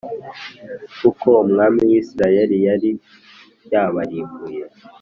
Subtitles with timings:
[0.99, 2.91] kuko umwami w i Siriya yari
[3.71, 4.63] yabarimbuye